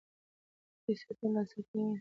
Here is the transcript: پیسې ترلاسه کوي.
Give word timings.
پیسې 0.83 1.11
ترلاسه 1.19 1.59
کوي. 1.67 1.87